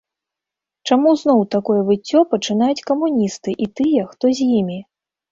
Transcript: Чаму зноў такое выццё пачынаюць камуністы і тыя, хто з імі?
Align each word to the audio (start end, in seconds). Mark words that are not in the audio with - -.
Чаму 0.93 1.09
зноў 1.23 1.41
такое 1.55 1.81
выццё 1.89 2.19
пачынаюць 2.31 2.85
камуністы 2.89 3.53
і 3.65 3.69
тыя, 3.81 4.07
хто 4.15 4.31
з 4.41 4.49
імі? 4.61 4.79